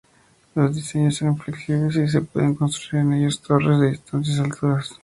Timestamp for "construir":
2.55-3.03